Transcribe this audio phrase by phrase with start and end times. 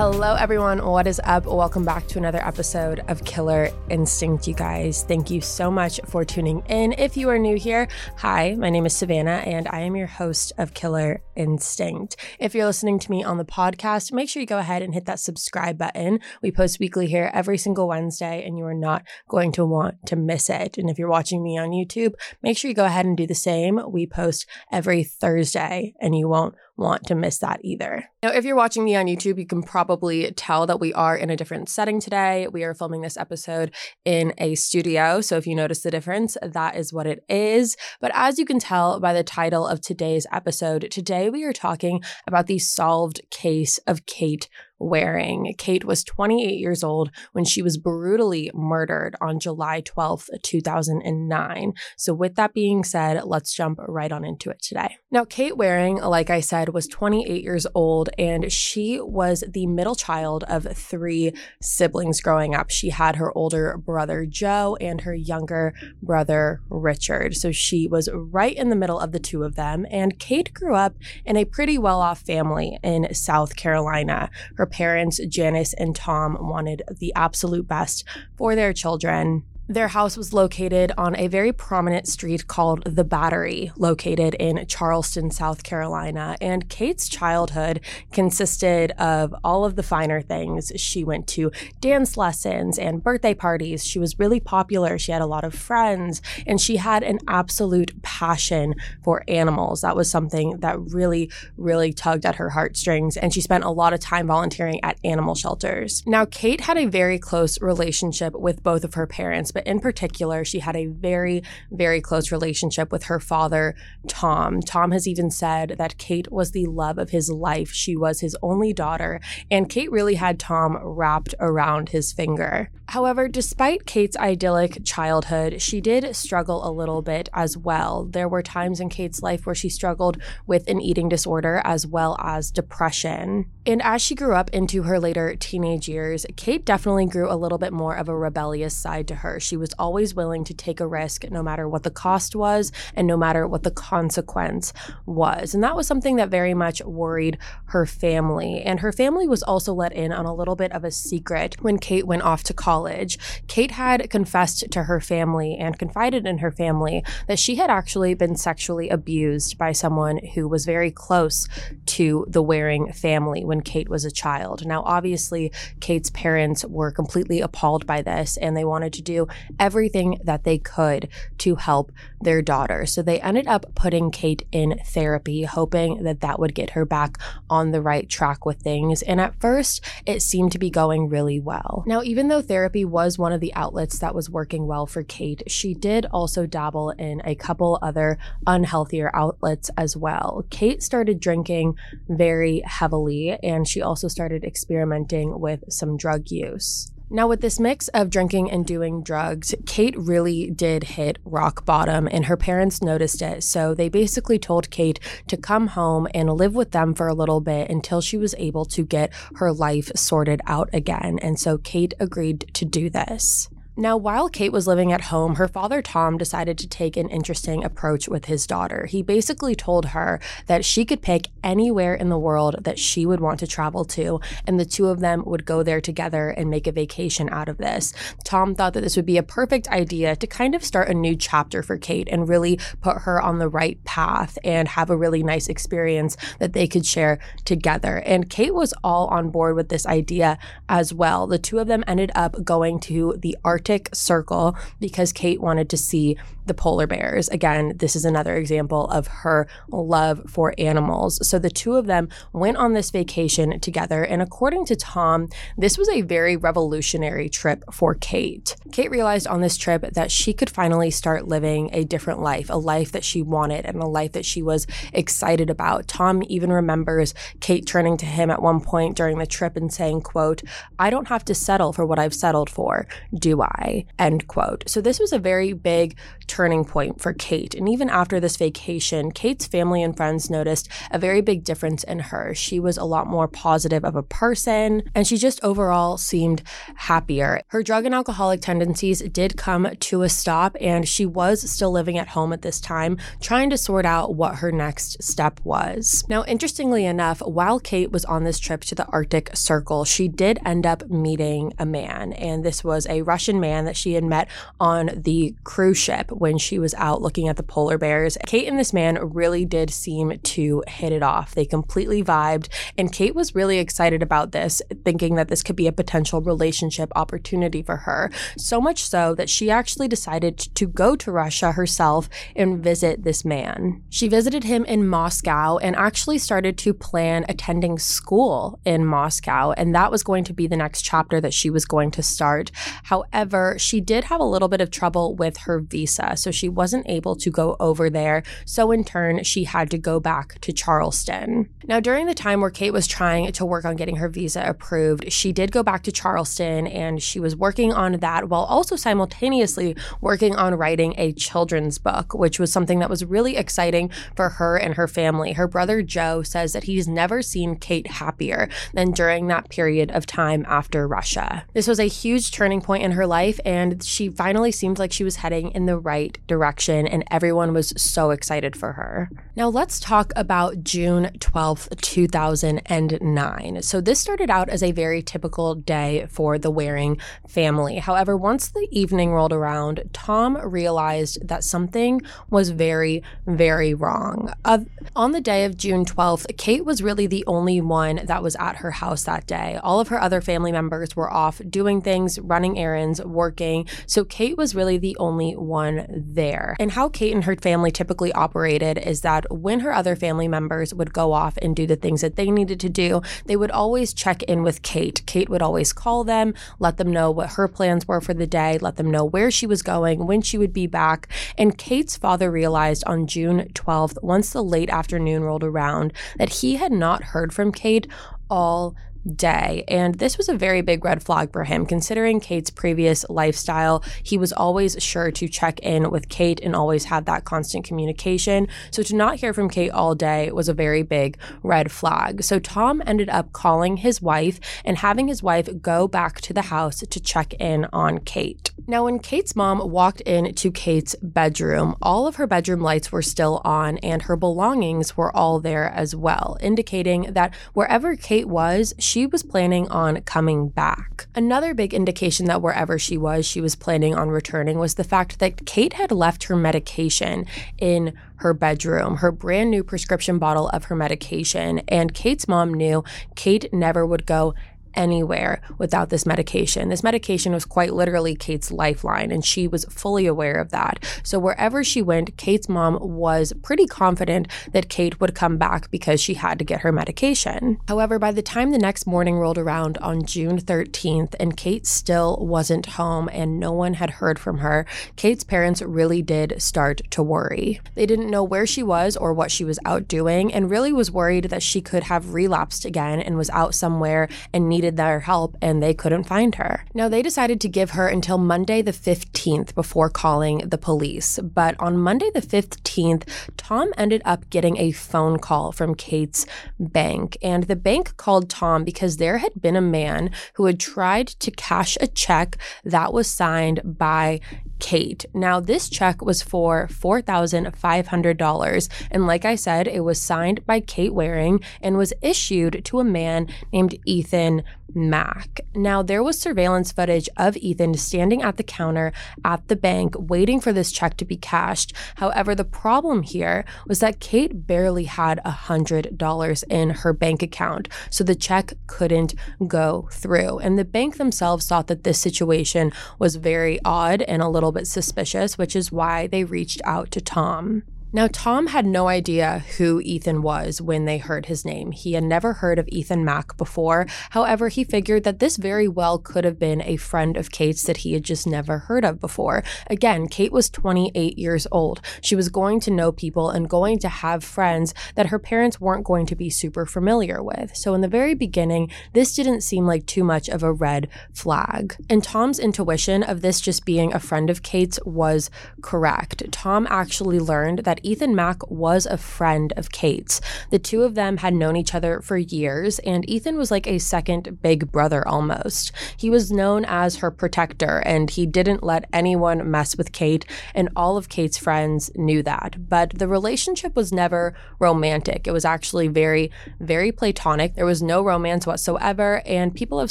[0.00, 0.82] Hello, everyone.
[0.82, 1.44] What is up?
[1.44, 5.02] Welcome back to another episode of Killer Instinct, you guys.
[5.02, 6.94] Thank you so much for tuning in.
[6.94, 10.54] If you are new here, hi, my name is Savannah, and I am your host
[10.56, 12.16] of Killer Instinct.
[12.38, 15.06] If you're listening to me on the podcast, make sure you go ahead and hit
[15.06, 16.20] that subscribe button.
[16.42, 20.16] We post weekly here every single Wednesday, and you are not going to want to
[20.16, 20.76] miss it.
[20.76, 23.34] And if you're watching me on YouTube, make sure you go ahead and do the
[23.34, 23.80] same.
[23.90, 28.04] We post every Thursday, and you won't want to miss that either.
[28.22, 31.30] Now, if you're watching me on YouTube, you can probably tell that we are in
[31.30, 32.48] a different setting today.
[32.48, 35.20] We are filming this episode in a studio.
[35.20, 37.76] So if you notice the difference, that is what it is.
[38.00, 42.02] But as you can tell by the title of today's episode, today we are talking
[42.26, 44.48] about the solved case of Kate
[44.80, 45.54] Waring.
[45.58, 51.74] Kate was 28 years old when she was brutally murdered on July 12th, 2009.
[51.96, 54.96] So, with that being said, let's jump right on into it today.
[55.10, 59.94] Now, Kate Waring, like I said, was 28 years old and she was the middle
[59.94, 62.70] child of three siblings growing up.
[62.70, 67.34] She had her older brother Joe and her younger brother Richard.
[67.36, 69.86] So, she was right in the middle of the two of them.
[69.90, 74.30] And Kate grew up in a pretty well off family in South Carolina.
[74.56, 78.04] Her parents, Janice and Tom, wanted the absolute best
[78.36, 79.44] for their children.
[79.70, 85.30] Their house was located on a very prominent street called The Battery, located in Charleston,
[85.30, 86.36] South Carolina.
[86.40, 87.78] And Kate's childhood
[88.10, 90.72] consisted of all of the finer things.
[90.74, 93.86] She went to dance lessons and birthday parties.
[93.86, 94.98] She was really popular.
[94.98, 99.82] She had a lot of friends, and she had an absolute passion for animals.
[99.82, 103.16] That was something that really, really tugged at her heartstrings.
[103.16, 106.02] And she spent a lot of time volunteering at animal shelters.
[106.08, 110.44] Now, Kate had a very close relationship with both of her parents, but in particular,
[110.44, 113.74] she had a very, very close relationship with her father,
[114.08, 114.60] Tom.
[114.60, 117.70] Tom has even said that Kate was the love of his life.
[117.70, 122.70] She was his only daughter, and Kate really had Tom wrapped around his finger.
[122.88, 128.04] However, despite Kate's idyllic childhood, she did struggle a little bit as well.
[128.04, 132.16] There were times in Kate's life where she struggled with an eating disorder as well
[132.18, 133.48] as depression.
[133.64, 137.58] And as she grew up into her later teenage years, Kate definitely grew a little
[137.58, 139.38] bit more of a rebellious side to her.
[139.50, 143.04] She was always willing to take a risk no matter what the cost was and
[143.04, 144.72] no matter what the consequence
[145.06, 145.54] was.
[145.54, 148.62] And that was something that very much worried her family.
[148.62, 151.78] And her family was also let in on a little bit of a secret when
[151.78, 153.18] Kate went off to college.
[153.48, 158.14] Kate had confessed to her family and confided in her family that she had actually
[158.14, 161.48] been sexually abused by someone who was very close
[161.86, 164.64] to the Waring family when Kate was a child.
[164.64, 165.50] Now, obviously,
[165.80, 169.26] Kate's parents were completely appalled by this and they wanted to do
[169.58, 171.08] everything that they could
[171.38, 172.86] to help their daughter.
[172.86, 177.18] So they ended up putting Kate in therapy, hoping that that would get her back
[177.48, 179.02] on the right track with things.
[179.02, 181.84] And at first, it seemed to be going really well.
[181.86, 185.42] Now, even though therapy was one of the outlets that was working well for Kate,
[185.46, 190.44] she did also dabble in a couple other unhealthier outlets as well.
[190.50, 191.76] Kate started drinking
[192.08, 196.90] very heavily, and she also started experimenting with some drug use.
[197.12, 202.06] Now, with this mix of drinking and doing drugs, Kate really did hit rock bottom,
[202.06, 203.42] and her parents noticed it.
[203.42, 207.40] So they basically told Kate to come home and live with them for a little
[207.40, 211.18] bit until she was able to get her life sorted out again.
[211.20, 213.48] And so Kate agreed to do this.
[213.80, 217.64] Now, while Kate was living at home, her father Tom decided to take an interesting
[217.64, 218.84] approach with his daughter.
[218.84, 223.20] He basically told her that she could pick anywhere in the world that she would
[223.20, 226.66] want to travel to, and the two of them would go there together and make
[226.66, 227.94] a vacation out of this.
[228.22, 231.16] Tom thought that this would be a perfect idea to kind of start a new
[231.16, 235.22] chapter for Kate and really put her on the right path and have a really
[235.22, 237.96] nice experience that they could share together.
[238.04, 240.36] And Kate was all on board with this idea
[240.68, 241.26] as well.
[241.26, 245.70] The two of them ended up going to the Arctic Arctic Circle because Kate wanted
[245.70, 246.16] to see
[246.46, 247.28] the polar bears.
[247.28, 251.20] Again, this is another example of her love for animals.
[251.28, 254.02] So the two of them went on this vacation together.
[254.02, 258.56] And according to Tom, this was a very revolutionary trip for Kate.
[258.72, 262.56] Kate realized on this trip that she could finally start living a different life, a
[262.56, 265.86] life that she wanted and a life that she was excited about.
[265.86, 270.00] Tom even remembers Kate turning to him at one point during the trip and saying,
[270.00, 270.42] quote,
[270.80, 273.59] I don't have to settle for what I've settled for, do I?
[273.60, 274.64] Die, end quote.
[274.68, 275.96] So this was a very big
[276.26, 277.54] turning point for Kate.
[277.54, 281.98] And even after this vacation, Kate's family and friends noticed a very big difference in
[281.98, 282.34] her.
[282.34, 286.42] She was a lot more positive of a person, and she just overall seemed
[286.76, 287.40] happier.
[287.48, 291.98] Her drug and alcoholic tendencies did come to a stop, and she was still living
[291.98, 296.04] at home at this time, trying to sort out what her next step was.
[296.08, 300.38] Now, interestingly enough, while Kate was on this trip to the Arctic Circle, she did
[300.44, 304.28] end up meeting a man, and this was a Russian man that she had met
[304.60, 308.16] on the cruise ship when she was out looking at the polar bears.
[308.26, 311.34] Kate and this man really did seem to hit it off.
[311.34, 315.66] They completely vibed, and Kate was really excited about this, thinking that this could be
[315.66, 318.10] a potential relationship opportunity for her.
[318.36, 323.24] So much so that she actually decided to go to Russia herself and visit this
[323.24, 323.82] man.
[323.88, 329.74] She visited him in Moscow and actually started to plan attending school in Moscow, and
[329.74, 332.50] that was going to be the next chapter that she was going to start.
[332.84, 336.88] However, she did have a little bit of trouble with her visa, so she wasn't
[336.88, 338.22] able to go over there.
[338.44, 341.48] So, in turn, she had to go back to Charleston.
[341.64, 345.12] Now, during the time where Kate was trying to work on getting her visa approved,
[345.12, 349.76] she did go back to Charleston and she was working on that while also simultaneously
[350.00, 354.56] working on writing a children's book, which was something that was really exciting for her
[354.56, 355.32] and her family.
[355.32, 360.06] Her brother Joe says that he's never seen Kate happier than during that period of
[360.06, 361.44] time after Russia.
[361.52, 365.04] This was a huge turning point in her life, and she finally seemed like she
[365.04, 369.10] was heading in the right direction, and everyone was so excited for her.
[369.36, 373.62] Now, let's talk about June 12th, 2009.
[373.62, 377.76] So, this started out as a very typical day for the Waring family.
[377.78, 382.00] However, once the evening rolled around, Tom realized that something
[382.30, 384.32] was very, very wrong.
[384.44, 384.60] Uh,
[384.96, 388.56] on the day of June 12th, Kate was really the only one that was at
[388.56, 389.58] her house that day.
[389.62, 393.66] All of her other family members were off doing things, running errands, working.
[393.86, 396.56] So, Kate was really the only one there.
[396.58, 400.74] And how Kate and her family typically operated is that when her other family members
[400.74, 403.92] would go off and do the things that they needed to do, they would always
[403.92, 405.02] check in with Kate.
[405.06, 408.58] Kate would always call them, let them know what her plans were for the day,
[408.58, 411.08] let them know where she was going, when she would be back.
[411.38, 416.56] And Kate's father realized on June 12th, once the late afternoon rolled around, that he
[416.56, 417.86] had not heard from Kate
[418.28, 418.76] all
[419.16, 419.64] day.
[419.68, 423.82] And this was a very big red flag for him, considering Kate's previous lifestyle.
[424.02, 428.48] He was always sure to check in with Kate and always had that constant communication.
[428.70, 432.22] So to not hear from Kate all day was a very big red flag.
[432.22, 436.42] So Tom ended up calling his wife and having his wife go back to the
[436.42, 438.50] house to check in on Kate.
[438.66, 443.40] Now, when Kate's mom walked into Kate's bedroom, all of her bedroom lights were still
[443.44, 449.06] on and her belongings were all there as well, indicating that wherever Kate was, she
[449.06, 451.06] was planning on coming back.
[451.14, 455.20] Another big indication that wherever she was, she was planning on returning was the fact
[455.20, 457.24] that Kate had left her medication
[457.56, 461.60] in her bedroom, her brand new prescription bottle of her medication.
[461.68, 462.82] And Kate's mom knew
[463.14, 464.34] Kate never would go
[464.74, 466.68] anywhere without this medication.
[466.68, 470.84] This medication was quite literally Kate's lifeline, and she was fully aware of that.
[471.02, 476.00] So, wherever she went, Kate's mom was pretty confident that Kate would come back because
[476.00, 477.58] she had to get her medication.
[477.68, 482.16] However, by the time the next morning rolled around on June 13th and Kate still
[482.20, 487.02] wasn't home and no one had heard from her, Kate's parents really did start to
[487.02, 487.60] worry.
[487.74, 490.90] They didn't know where she was or what she was out doing, and really was
[490.90, 495.00] worried that she could have relapsed again and was out somewhere and needed needed their
[495.00, 496.66] help and they couldn't find her.
[496.74, 501.18] Now, they decided to give her until Monday the 15th before calling the police.
[501.18, 503.08] But on Monday the 15th,
[503.38, 506.26] Tom ended up getting a phone call from Kate's
[506.58, 507.16] bank.
[507.22, 511.30] And the bank called Tom because there had been a man who had tried to
[511.30, 514.20] cash a check that was signed by
[514.60, 515.04] Kate.
[515.12, 518.68] Now, this check was for $4,500.
[518.90, 522.84] And like I said, it was signed by Kate Waring and was issued to a
[522.84, 525.40] man named Ethan Mack.
[525.54, 528.92] Now, there was surveillance footage of Ethan standing at the counter
[529.24, 531.72] at the bank waiting for this check to be cashed.
[531.96, 538.04] However, the problem here was that Kate barely had $100 in her bank account, so
[538.04, 539.14] the check couldn't
[539.46, 540.38] go through.
[540.38, 544.66] And the bank themselves thought that this situation was very odd and a little bit
[544.66, 547.62] suspicious, which is why they reached out to Tom.
[547.92, 551.72] Now, Tom had no idea who Ethan was when they heard his name.
[551.72, 553.86] He had never heard of Ethan Mack before.
[554.10, 557.78] However, he figured that this very well could have been a friend of Kate's that
[557.78, 559.42] he had just never heard of before.
[559.66, 561.80] Again, Kate was 28 years old.
[562.00, 565.84] She was going to know people and going to have friends that her parents weren't
[565.84, 567.56] going to be super familiar with.
[567.56, 571.74] So, in the very beginning, this didn't seem like too much of a red flag.
[571.90, 575.28] And Tom's intuition of this just being a friend of Kate's was
[575.60, 576.22] correct.
[576.30, 580.20] Tom actually learned that Ethan Mack was a friend of Kate's.
[580.50, 583.78] The two of them had known each other for years, and Ethan was like a
[583.78, 585.72] second big brother almost.
[585.96, 590.68] He was known as her protector, and he didn't let anyone mess with Kate, and
[590.76, 592.68] all of Kate's friends knew that.
[592.68, 595.26] But the relationship was never romantic.
[595.26, 597.54] It was actually very, very platonic.
[597.54, 599.90] There was no romance whatsoever, and people have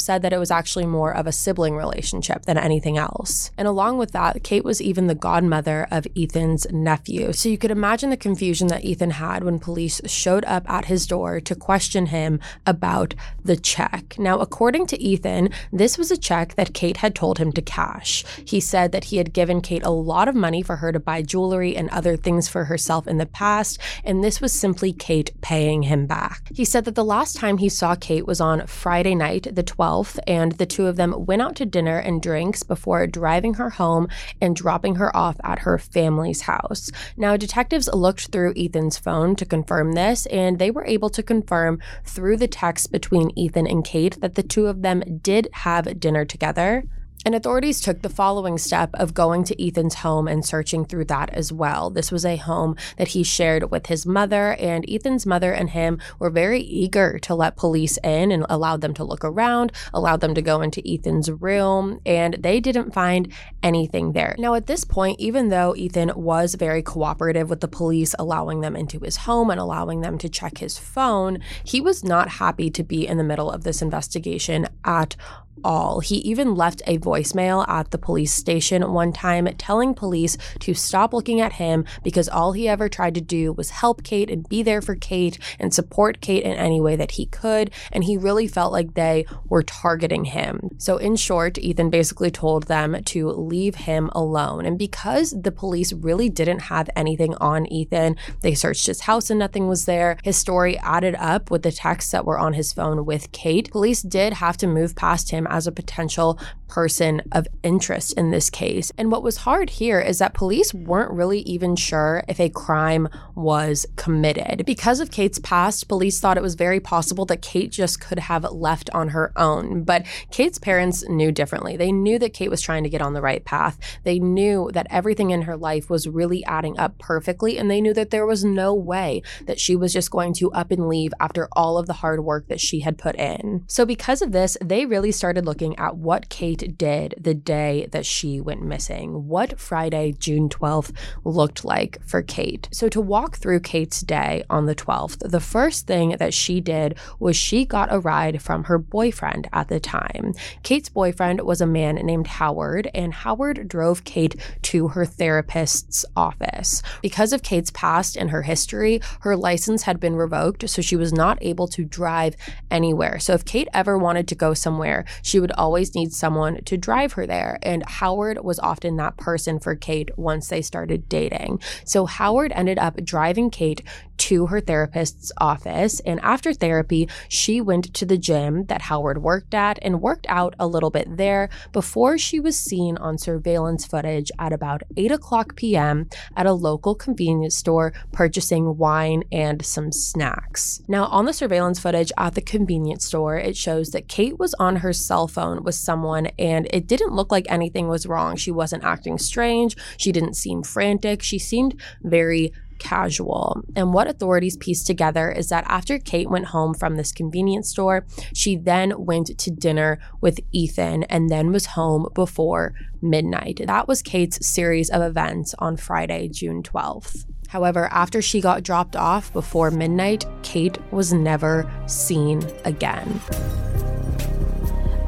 [0.00, 3.50] said that it was actually more of a sibling relationship than anything else.
[3.56, 7.32] And along with that, Kate was even the godmother of Ethan's nephew.
[7.32, 11.06] So you could imagine the confusion that Ethan had when police showed up at his
[11.06, 14.16] door to question him about the check.
[14.18, 18.24] Now, according to Ethan, this was a check that Kate had told him to cash.
[18.44, 21.22] He said that he had given Kate a lot of money for her to buy
[21.22, 25.84] jewelry and other things for herself in the past, and this was simply Kate paying
[25.84, 26.42] him back.
[26.54, 30.18] He said that the last time he saw Kate was on Friday night, the 12th,
[30.26, 34.06] and the two of them went out to dinner and drinks before driving her home
[34.40, 36.90] and dropping her off at her family's house.
[37.16, 41.22] Now, detectives Detectives looked through Ethan's phone to confirm this, and they were able to
[41.22, 46.00] confirm through the text between Ethan and Kate that the two of them did have
[46.00, 46.82] dinner together.
[47.26, 51.28] And authorities took the following step of going to Ethan's home and searching through that
[51.30, 51.90] as well.
[51.90, 55.98] This was a home that he shared with his mother, and Ethan's mother and him
[56.18, 60.34] were very eager to let police in and allowed them to look around, allowed them
[60.34, 63.30] to go into Ethan's room, and they didn't find
[63.62, 64.34] anything there.
[64.38, 68.74] Now, at this point, even though Ethan was very cooperative with the police, allowing them
[68.74, 72.82] into his home and allowing them to check his phone, he was not happy to
[72.82, 75.16] be in the middle of this investigation at
[75.64, 76.00] all.
[76.00, 81.12] He even left a voicemail at the police station one time telling police to stop
[81.12, 84.62] looking at him because all he ever tried to do was help Kate and be
[84.62, 87.70] there for Kate and support Kate in any way that he could.
[87.92, 90.70] And he really felt like they were targeting him.
[90.78, 94.66] So, in short, Ethan basically told them to leave him alone.
[94.66, 99.38] And because the police really didn't have anything on Ethan, they searched his house and
[99.38, 100.16] nothing was there.
[100.22, 103.70] His story added up with the texts that were on his phone with Kate.
[103.70, 106.38] Police did have to move past him as a potential
[106.70, 108.92] person of interest in this case.
[108.96, 113.08] And what was hard here is that police weren't really even sure if a crime
[113.34, 114.62] was committed.
[114.64, 118.44] Because of Kate's past, police thought it was very possible that Kate just could have
[118.44, 119.82] left on her own.
[119.82, 121.76] But Kate's parents knew differently.
[121.76, 123.76] They knew that Kate was trying to get on the right path.
[124.04, 127.94] They knew that everything in her life was really adding up perfectly, and they knew
[127.94, 131.48] that there was no way that she was just going to up and leave after
[131.52, 133.64] all of the hard work that she had put in.
[133.66, 138.06] So, because of this, they really started looking at what Kate did the day that
[138.06, 140.92] she went missing, what Friday, June 12th,
[141.24, 142.68] looked like for Kate.
[142.72, 146.98] So, to walk through Kate's day on the 12th, the first thing that she did
[147.18, 150.34] was she got a ride from her boyfriend at the time.
[150.62, 156.82] Kate's boyfriend was a man named Howard, and Howard drove Kate to her therapist's office.
[157.02, 161.12] Because of Kate's past and her history, her license had been revoked, so she was
[161.12, 162.36] not able to drive
[162.70, 163.18] anywhere.
[163.18, 167.12] So, if Kate ever wanted to go somewhere, she would always need someone to drive
[167.14, 167.58] her there.
[167.62, 171.60] And Howard was often that person for Kate once they started dating.
[171.84, 173.82] So Howard ended up driving Kate
[174.20, 176.00] to her therapist's office.
[176.00, 180.54] And after therapy, she went to the gym that Howard worked at and worked out
[180.58, 185.56] a little bit there before she was seen on surveillance footage at about 8 o'clock
[185.56, 186.08] p.m.
[186.36, 190.82] at a local convenience store purchasing wine and some snacks.
[190.86, 194.76] Now, on the surveillance footage at the convenience store, it shows that Kate was on
[194.76, 198.36] her cell phone with someone and it didn't look like anything was wrong.
[198.36, 199.76] She wasn't acting strange.
[199.96, 201.22] She didn't seem frantic.
[201.22, 203.62] She seemed very casual.
[203.76, 208.04] And what authorities pieced together is that after Kate went home from this convenience store,
[208.34, 213.60] she then went to dinner with Ethan and then was home before midnight.
[213.64, 217.24] That was Kate's series of events on Friday, June 12th.
[217.48, 223.20] However, after she got dropped off before midnight, Kate was never seen again.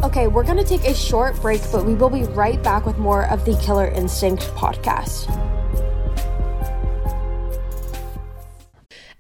[0.03, 2.99] Okay, we're going to take a short break, but we will be right back with
[2.99, 5.29] more of the Killer Instinct podcast.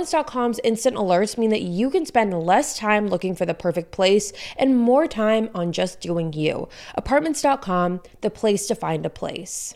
[0.00, 4.32] Apartments.com's instant alerts mean that you can spend less time looking for the perfect place
[4.56, 6.70] and more time on just doing you.
[6.94, 9.74] Apartments.com, the place to find a place.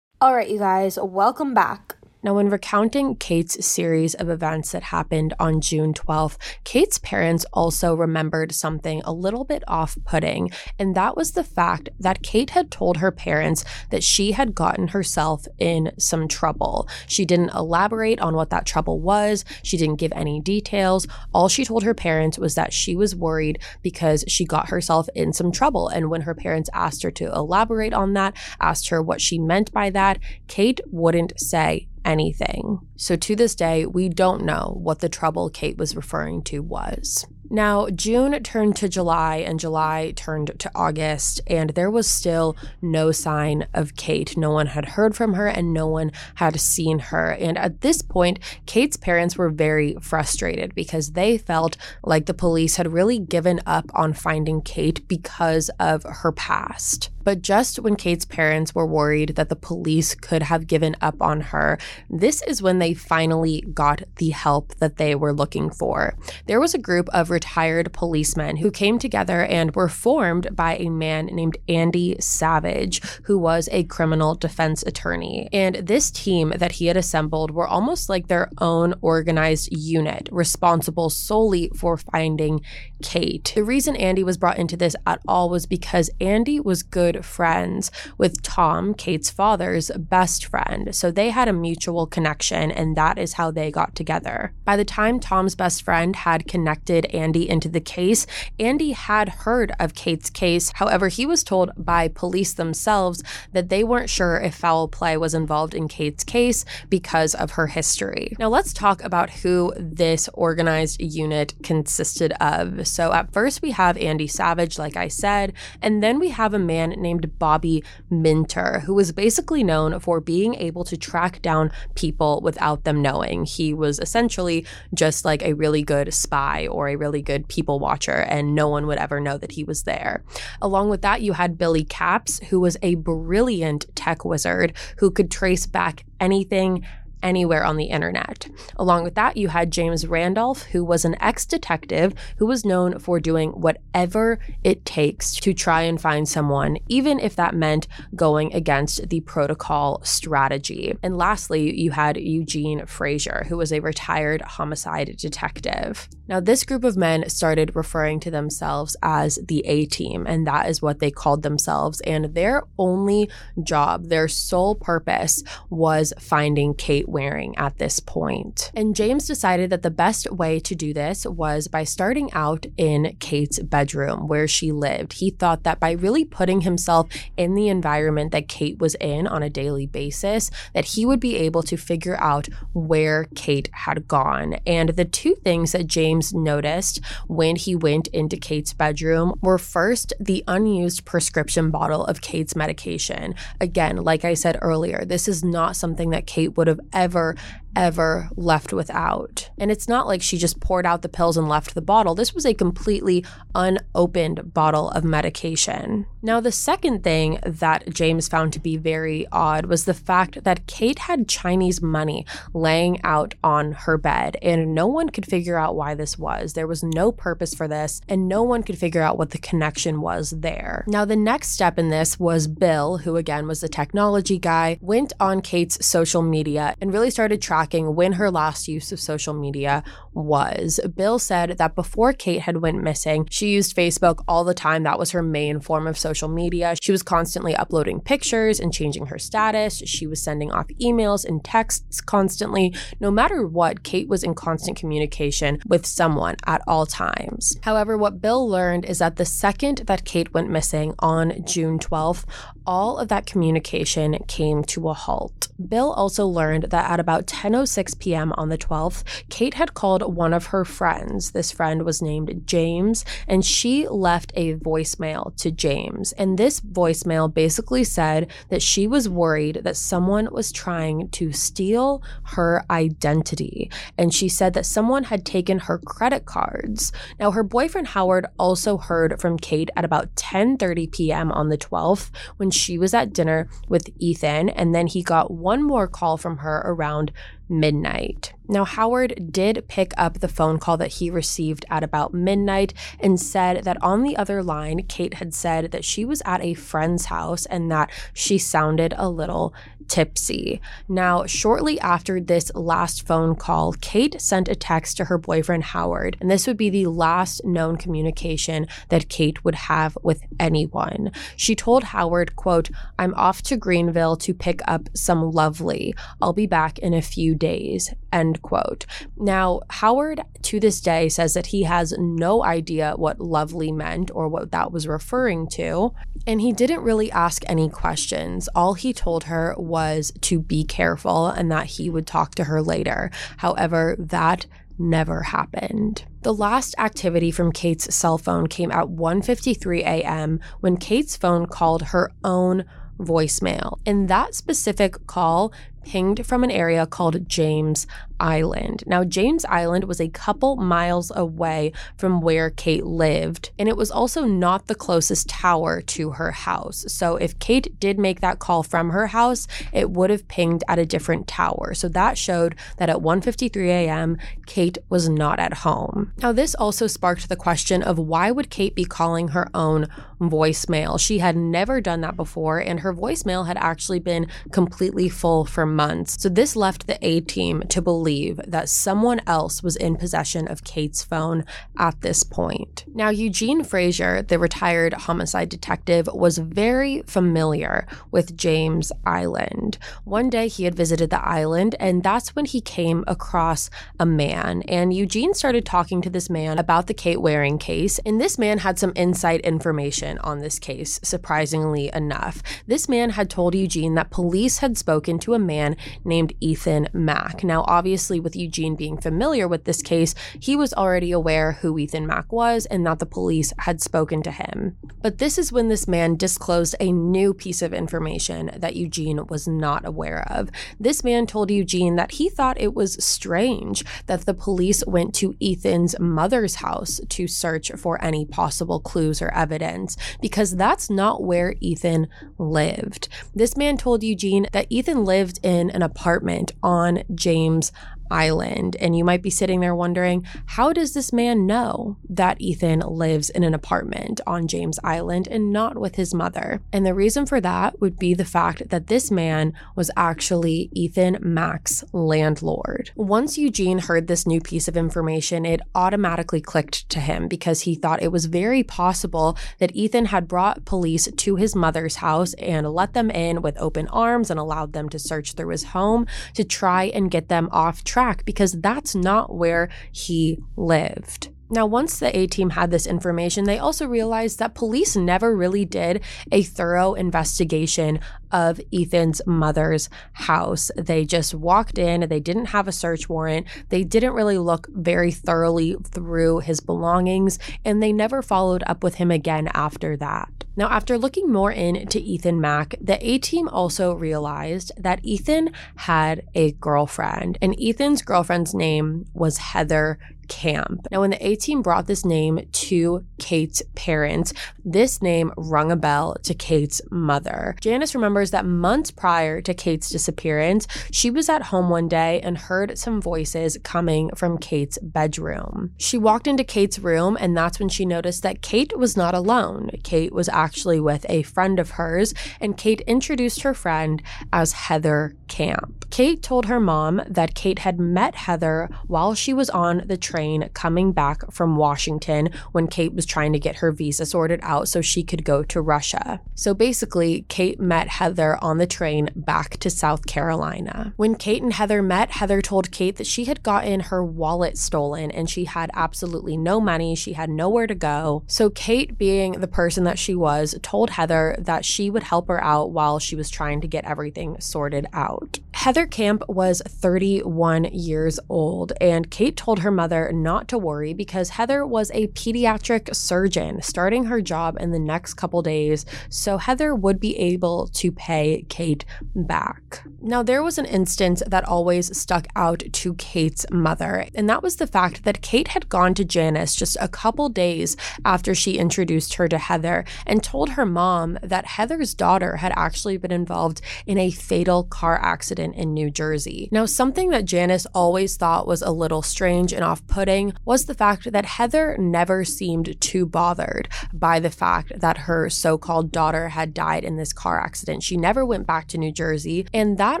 [0.20, 1.96] All right, you guys, welcome back.
[2.24, 7.96] Now, when recounting Kate's series of events that happened on June 12th, Kate's parents also
[7.96, 12.70] remembered something a little bit off putting, and that was the fact that Kate had
[12.70, 16.88] told her parents that she had gotten herself in some trouble.
[17.08, 21.08] She didn't elaborate on what that trouble was, she didn't give any details.
[21.34, 25.32] All she told her parents was that she was worried because she got herself in
[25.32, 25.88] some trouble.
[25.88, 29.72] And when her parents asked her to elaborate on that, asked her what she meant
[29.72, 32.80] by that, Kate wouldn't say anything.
[32.96, 37.26] So to this day, we don't know what the trouble Kate was referring to was.
[37.52, 43.12] Now, June turned to July and July turned to August, and there was still no
[43.12, 44.38] sign of Kate.
[44.38, 47.30] No one had heard from her and no one had seen her.
[47.32, 52.76] And at this point, Kate's parents were very frustrated because they felt like the police
[52.76, 57.10] had really given up on finding Kate because of her past.
[57.24, 61.40] But just when Kate's parents were worried that the police could have given up on
[61.40, 61.78] her,
[62.10, 66.16] this is when they finally got the help that they were looking for.
[66.46, 70.88] There was a group of retired policemen who came together and were formed by a
[70.88, 75.48] man named Andy Savage, who was a criminal defense attorney.
[75.52, 81.10] And this team that he had assembled were almost like their own organized unit, responsible
[81.10, 82.60] solely for finding
[83.02, 83.52] Kate.
[83.54, 87.90] The reason Andy was brought into this at all was because Andy was good friends
[88.18, 90.94] with Tom, Kate's father's best friend.
[90.94, 94.52] So they had a mutual connection, and that is how they got together.
[94.64, 98.26] By the time Tom's best friend had connected Andy into the case,
[98.58, 100.72] Andy had heard of Kate's case.
[100.76, 105.34] However, he was told by police themselves that they weren't sure if foul play was
[105.34, 108.34] involved in Kate's case because of her history.
[108.38, 112.86] Now, let's talk about who this organized unit consisted of.
[112.86, 116.58] So, at first, we have Andy Savage, like I said, and then we have a
[116.58, 122.40] man named Bobby Minter, who was basically known for being able to track down people
[122.42, 123.44] without them knowing.
[123.44, 128.12] He was essentially just like a really good spy or a really good people watcher,
[128.28, 130.24] and no one would ever know that he was there.
[130.62, 135.30] Along with that, you had Billy Caps, who was a brilliant tech wizard who could
[135.30, 136.86] trace back anything
[137.22, 138.48] anywhere on the internet.
[138.76, 142.98] Along with that, you had James Randolph, who was an ex detective who was known
[142.98, 148.52] for doing whatever it takes to try and find someone, even if that meant going
[148.54, 150.96] against the protocol strategy.
[151.02, 156.08] And lastly, you had Eugene Frazier, who was a retired homicide detective.
[156.28, 160.68] Now, this group of men started referring to themselves as the A team, and that
[160.68, 162.00] is what they called themselves.
[162.02, 163.28] And their only
[163.62, 168.72] job, their sole purpose, was finding Kate Waring at this point.
[168.74, 173.16] And James decided that the best way to do this was by starting out in
[173.20, 175.14] Kate's bedroom where she lived.
[175.14, 179.42] He thought that by really putting himself in the environment that Kate was in on
[179.42, 184.54] a daily basis, that he would be able to figure out where Kate had gone.
[184.66, 190.12] And the two things that James noticed when he went into Kate's bedroom were first
[190.18, 193.34] the unused prescription bottle of Kate's medication.
[193.60, 197.34] Again, like I said earlier, this is not something that Kate would have ever Ever
[197.76, 199.50] ever left without.
[199.58, 202.14] And it's not like she just poured out the pills and left the bottle.
[202.14, 206.06] This was a completely unopened bottle of medication.
[206.22, 210.66] Now, the second thing that James found to be very odd was the fact that
[210.66, 215.74] Kate had Chinese money laying out on her bed, and no one could figure out
[215.74, 216.52] why this was.
[216.52, 220.00] There was no purpose for this, and no one could figure out what the connection
[220.00, 220.84] was there.
[220.86, 225.12] Now, the next step in this was Bill, who again was the technology guy, went
[225.18, 229.32] on Kate's social media and really started tracking tracking when her last use of social
[229.32, 230.80] media was.
[230.96, 234.82] Bill said that before Kate had went missing, she used Facebook all the time.
[234.82, 236.74] That was her main form of social media.
[236.80, 239.82] She was constantly uploading pictures and changing her status.
[239.86, 242.74] She was sending off emails and texts constantly.
[243.00, 247.56] No matter what, Kate was in constant communication with someone at all times.
[247.62, 252.24] However, what Bill learned is that the second that Kate went missing on June 12th,
[252.66, 255.48] all of that communication came to a halt.
[255.68, 258.32] Bill also learned that at about 10:06 p.m.
[258.36, 261.32] on the 12th, Kate had called one of her friends.
[261.32, 266.12] This friend was named James, and she left a voicemail to James.
[266.12, 272.02] And this voicemail basically said that she was worried that someone was trying to steal
[272.24, 276.92] her identity, and she said that someone had taken her credit cards.
[277.18, 281.32] Now her boyfriend Howard also heard from Kate at about 10:30 p.m.
[281.32, 285.62] on the 12th when she was at dinner with Ethan, and then he got one
[285.62, 287.12] more call from her around
[287.52, 288.32] midnight.
[288.48, 293.20] Now, Howard did pick up the phone call that he received at about midnight and
[293.20, 297.06] said that on the other line, Kate had said that she was at a friend's
[297.06, 299.54] house and that she sounded a little
[299.88, 300.60] tipsy.
[300.88, 306.16] Now, shortly after this last phone call, Kate sent a text to her boyfriend Howard,
[306.20, 311.10] and this would be the last known communication that Kate would have with anyone.
[311.36, 315.94] She told Howard, quote, "I'm off to Greenville to pick up some lovely.
[316.20, 318.84] I'll be back in a few days." End quote.
[319.16, 324.28] Now, Howard to this day says that he has no idea what lovely meant or
[324.28, 325.92] what that was referring to,
[326.26, 328.48] and he didn't really ask any questions.
[328.54, 332.60] All he told her was to be careful and that he would talk to her
[332.60, 333.10] later.
[333.38, 334.44] However, that
[334.78, 336.04] never happened.
[336.22, 340.40] The last activity from Kate's cell phone came at 1:53 a.m.
[340.60, 342.64] when Kate's phone called her own
[342.98, 343.78] voicemail.
[343.86, 345.52] And that specific call
[345.84, 347.86] pinged from an area called James
[348.20, 348.84] Island.
[348.86, 353.90] Now, James Island was a couple miles away from where Kate lived, and it was
[353.90, 356.84] also not the closest tower to her house.
[356.88, 360.78] So, if Kate did make that call from her house, it would have pinged at
[360.78, 361.74] a different tower.
[361.74, 364.16] So that showed that at 1:53 a.m.,
[364.46, 366.12] Kate was not at home.
[366.18, 369.88] Now, this also sparked the question of why would Kate be calling her own
[370.20, 371.00] voicemail?
[371.00, 375.66] She had never done that before, and her voicemail had actually been completely full for
[375.74, 376.22] months.
[376.22, 380.64] So this left the A team to believe that someone else was in possession of
[380.64, 381.44] Kate's phone
[381.78, 382.84] at this point.
[382.94, 389.78] Now, Eugene Frazier, the retired homicide detective, was very familiar with James Island.
[390.04, 394.62] One day he had visited the island, and that's when he came across a man.
[394.62, 398.58] And Eugene started talking to this man about the Kate Waring case, and this man
[398.58, 402.42] had some inside information on this case, surprisingly enough.
[402.66, 406.88] This man had told Eugene that police had spoken to a man man named Ethan
[406.92, 407.44] Mack.
[407.44, 412.06] Now, obviously, with Eugene being familiar with this case, he was already aware who Ethan
[412.06, 414.76] Mack was and that the police had spoken to him.
[415.02, 419.46] But this is when this man disclosed a new piece of information that Eugene was
[419.46, 420.50] not aware of.
[420.80, 425.36] This man told Eugene that he thought it was strange that the police went to
[425.40, 431.54] Ethan's mother's house to search for any possible clues or evidence because that's not where
[431.60, 433.08] Ethan lived.
[433.34, 437.72] This man told Eugene that Ethan lived in in an apartment on James
[438.12, 438.76] Island.
[438.78, 443.30] And you might be sitting there wondering, how does this man know that Ethan lives
[443.30, 446.60] in an apartment on James Island and not with his mother?
[446.72, 451.18] And the reason for that would be the fact that this man was actually Ethan
[451.20, 452.90] Mack's landlord.
[452.94, 457.74] Once Eugene heard this new piece of information, it automatically clicked to him because he
[457.74, 462.68] thought it was very possible that Ethan had brought police to his mother's house and
[462.68, 466.44] let them in with open arms and allowed them to search through his home to
[466.44, 471.30] try and get them off track because that's not where he lived.
[471.52, 475.66] Now, once the A team had this information, they also realized that police never really
[475.66, 480.70] did a thorough investigation of Ethan's mother's house.
[480.78, 485.12] They just walked in, they didn't have a search warrant, they didn't really look very
[485.12, 490.30] thoroughly through his belongings, and they never followed up with him again after that.
[490.56, 496.26] Now, after looking more into Ethan Mack, the A team also realized that Ethan had
[496.34, 499.98] a girlfriend, and Ethan's girlfriend's name was Heather
[500.32, 500.88] Kamp.
[500.90, 504.32] Now, when the A team brought this name to Kate's parents,
[504.64, 507.54] this name rung a bell to Kate's mother.
[507.60, 512.38] Janice remembers that months prior to Kate's disappearance, she was at home one day and
[512.38, 515.74] heard some voices coming from Kate's bedroom.
[515.76, 519.70] She walked into Kate's room, and that's when she noticed that Kate was not alone.
[519.84, 525.14] Kate was actually with a friend of hers, and Kate introduced her friend as Heather
[525.28, 525.84] Kamp.
[525.90, 530.21] Kate told her mom that Kate had met Heather while she was on the train
[530.54, 534.80] coming back from Washington when Kate was trying to get her visa sorted out so
[534.80, 536.20] she could go to Russia.
[536.34, 540.92] So basically, Kate met Heather on the train back to South Carolina.
[540.96, 545.10] When Kate and Heather met, Heather told Kate that she had gotten her wallet stolen
[545.10, 546.94] and she had absolutely no money.
[546.94, 548.24] She had nowhere to go.
[548.26, 552.42] So Kate, being the person that she was, told Heather that she would help her
[552.42, 555.40] out while she was trying to get everything sorted out.
[555.54, 561.30] Heather Kamp was 31 years old, and Kate told her mother not to worry because
[561.30, 566.74] Heather was a pediatric surgeon starting her job in the next couple days, so Heather
[566.74, 569.84] would be able to pay Kate back.
[570.00, 574.56] Now, there was an instance that always stuck out to Kate's mother, and that was
[574.56, 579.14] the fact that Kate had gone to Janice just a couple days after she introduced
[579.14, 583.98] her to Heather and told her mom that Heather's daughter had actually been involved in
[583.98, 586.48] a fatal car accident in New Jersey.
[586.50, 590.74] Now, something that Janice always thought was a little strange and off putting was the
[590.74, 596.30] fact that Heather never seemed too bothered by the fact that her so called daughter
[596.30, 597.82] had died in this car accident.
[597.82, 600.00] She never went back to New Jersey, and that